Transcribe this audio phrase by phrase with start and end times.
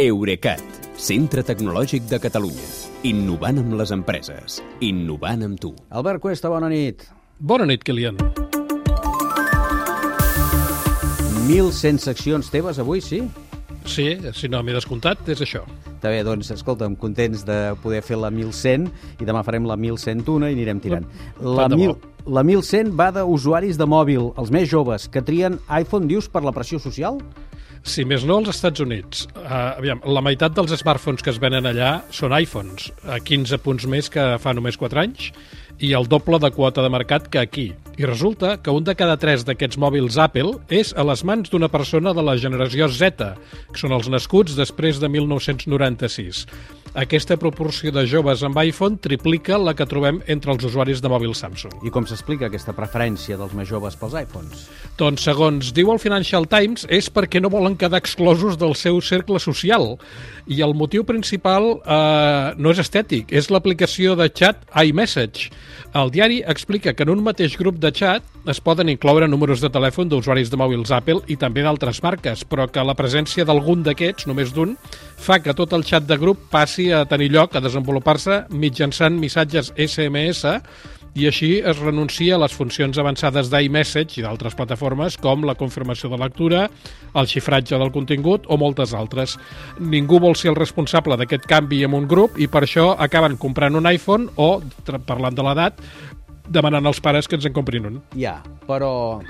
[0.00, 0.62] Eurecat,
[0.96, 2.68] centre tecnològic de Catalunya.
[3.04, 4.54] Innovant amb les empreses.
[4.86, 5.74] Innovant amb tu.
[5.92, 7.04] Albert Cuesta, bona nit.
[7.36, 8.16] Bona nit, Kilian.
[11.50, 13.20] 1.100 seccions teves avui, sí?
[13.84, 15.66] Sí, si no m'he descomptat, és això.
[15.90, 20.48] Està bé, doncs, escolta'm, contents de poder fer la 1.100 i demà farem la 1.101
[20.48, 21.04] i anirem tirant.
[21.44, 21.92] La, mil,
[22.24, 26.56] la 1.100 va d'usuaris de mòbil, els més joves, que trien iPhone, dius, per la
[26.56, 27.20] pressió social?
[27.86, 29.24] Si més no, als Estats Units.
[29.32, 33.86] Uh, aviam, la meitat dels smartphones que es venen allà són iPhones, a 15 punts
[33.88, 35.30] més que fa només 4 anys,
[35.80, 37.70] i el doble de quota de mercat que aquí.
[37.96, 41.70] I resulta que un de cada tres d'aquests mòbils Apple és a les mans d'una
[41.72, 43.32] persona de la generació Z,
[43.72, 46.44] que són els nascuts després de 1996.
[46.98, 51.38] Aquesta proporció de joves amb iPhone triplica la que trobem entre els usuaris de mòbils
[51.38, 51.84] Samsung.
[51.86, 54.64] I com s'explica aquesta preferència dels més joves pels iPhones?
[54.98, 59.38] Doncs, segons diu el Financial Times, és perquè no volen quedar exclosos del seu cercle
[59.38, 59.92] social.
[60.50, 65.54] I el motiu principal eh, no és estètic, és l'aplicació de xat iMessage.
[65.94, 69.70] El diari explica que en un mateix grup de xat es poden incloure números de
[69.70, 74.26] telèfon d'usuaris de mòbils Apple i també d'altres marques, però que la presència d'algun d'aquests,
[74.30, 74.76] només d'un,
[75.20, 79.74] fa que tot el xat de grup passi a tenir lloc, a desenvolupar-se mitjançant missatges
[79.76, 80.48] SMS
[81.18, 86.10] i així es renuncia a les funcions avançades d'iMessage i d'altres plataformes com la confirmació
[86.12, 86.68] de lectura,
[87.14, 89.36] el xifratge del contingut o moltes altres.
[89.80, 93.76] Ningú vol ser el responsable d'aquest canvi en un grup i per això acaben comprant
[93.76, 94.60] un iPhone o,
[95.06, 95.82] parlant de l'edat,
[96.50, 98.00] demanant als pares que ens en comprin un.
[98.14, 98.38] Ja,
[98.70, 99.20] però...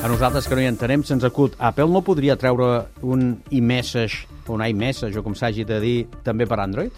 [0.00, 1.58] A nosaltres que no hi entenem, se'ns acut.
[1.60, 6.46] Apple no podria treure un iMessage, o un iMessage, o com s'hagi de dir, també
[6.48, 6.94] per Android?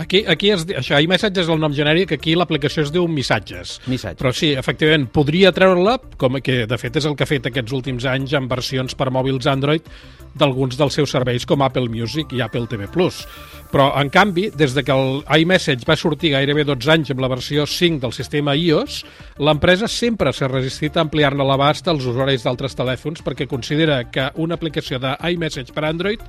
[0.00, 3.74] Aquí, aquí es, això, iMessage és el nom genèric, aquí l'aplicació es diu Missatges.
[3.92, 4.22] Missatges.
[4.22, 7.76] Però sí, efectivament, podria treure-la, com que de fet és el que ha fet aquests
[7.76, 9.92] últims anys en versions per mòbils Android
[10.40, 12.88] d'alguns dels seus serveis com Apple Music i Apple TV+.
[13.70, 17.30] Però, en canvi, des de que el iMessage va sortir gairebé 12 anys amb la
[17.30, 19.04] versió 5 del sistema iOS,
[19.38, 24.58] l'empresa sempre s'ha resistit a ampliar-ne l'abast als usuaris d'altres telèfons perquè considera que una
[24.58, 26.26] aplicació de iMessage per Android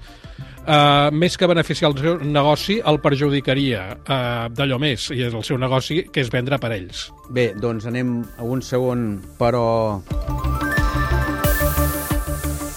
[0.62, 5.42] Uh, més que beneficiar el seu negoci, el perjudicaria uh, d'allò més, i és el
[5.48, 7.08] seu negoci, que és vendre aparells.
[7.34, 10.71] Bé, doncs anem a un segon, però...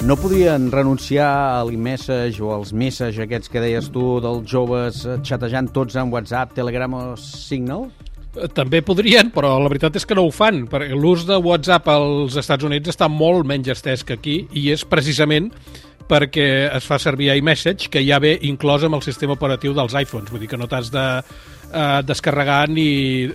[0.05, 5.71] No podien renunciar a l'iMessage o als message aquests que deies tu dels joves xatejant
[5.73, 7.87] tots amb WhatsApp, Telegram o Signal?
[8.37, 11.89] Eh, També podrien, però la veritat és que no ho fan, perquè l'ús de WhatsApp
[11.89, 15.49] als Estats Units està molt menys estès que aquí, i és precisament
[16.09, 20.31] perquè es fa servir iMessage, que ja ve inclòs amb el sistema operatiu dels iPhones,
[20.33, 21.07] vull dir que no t'has de
[21.75, 23.27] eh, descarregar ni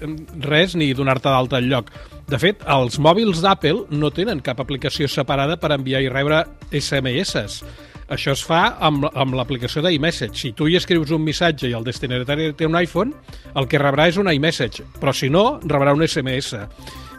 [0.45, 1.91] res ni donar-te d'alta al lloc.
[2.29, 7.63] De fet, els mòbils d'Apple no tenen cap aplicació separada per enviar i rebre SMS.
[8.09, 10.37] Això es fa amb, amb l'aplicació d'iMessage.
[10.37, 13.13] Si tu hi escrius un missatge i el destinatari té un iPhone,
[13.55, 16.57] el que rebrà és un iMessage, però si no, rebrà un SMS.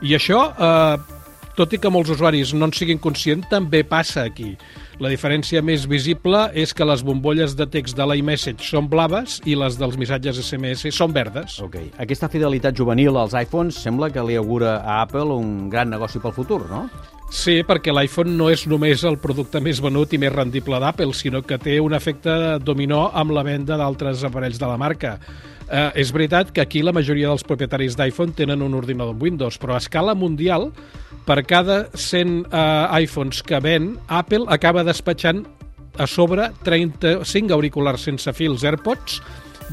[0.03, 1.19] I això, eh,
[1.60, 4.54] tot i que molts usuaris no en siguin conscients, també passa aquí.
[5.00, 9.59] La diferència més visible és que les bombolles de text de l'iMessage són blaves i
[9.60, 11.59] les dels missatges SMS són verdes.
[11.60, 11.76] Ok.
[12.00, 16.37] Aquesta fidelitat juvenil als iPhones sembla que li augura a Apple un gran negoci pel
[16.37, 16.87] futur, no?
[17.30, 21.44] Sí, perquè l'iPhone no és només el producte més venut i més rendible d'Apple, sinó
[21.46, 25.12] que té un efecte dominó amb la venda d'altres aparells de la marca.
[25.70, 29.60] Eh, és veritat que aquí la majoria dels propietaris d'iPhone tenen un ordinador amb Windows,
[29.62, 30.72] però a escala mundial,
[31.22, 35.44] per cada 100 eh, iPhones que ven, Apple acaba despatxant
[36.02, 39.20] a sobre 35 auriculars sense fils AirPods,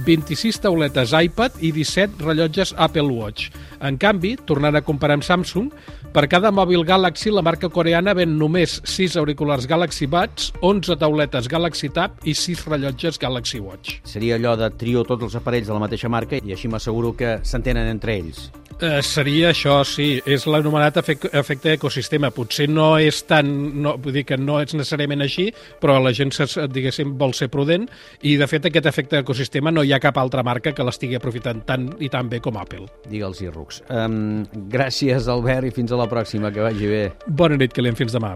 [0.06, 3.50] 26 tauletes iPad i 17 rellotges Apple Watch.
[3.82, 5.72] En canvi, tornant a comparar amb Samsung,
[6.14, 11.50] per cada mòbil Galaxy la marca coreana ven només 6 auriculars Galaxy Buds, 11 tauletes
[11.52, 14.00] Galaxy Tab i 6 rellotges Galaxy Watch.
[14.04, 17.38] Seria allò de trio tots els aparells de la mateixa marca i així m'asseguro que
[17.44, 18.48] s'entenen entre ells.
[18.80, 20.20] Eh, seria això, sí.
[20.30, 22.30] És l'anomenat efec efecte ecosistema.
[22.34, 23.50] Potser no és tan...
[23.82, 25.48] No, vull dir que no és necessàriament així,
[25.82, 26.34] però la gent,
[26.74, 27.88] diguéssim, vol ser prudent
[28.22, 31.66] i, de fet, aquest efecte ecosistema no hi ha cap altra marca que l'estigui aprofitant
[31.66, 32.86] tant i tan bé com Apple.
[33.10, 33.82] Digue'ls-hi, Rux.
[33.90, 36.54] Um, gràcies, Albert, i fins a la pròxima.
[36.54, 37.06] Que vagi bé.
[37.28, 37.98] Bona nit, Kilian.
[37.98, 38.36] Fins demà.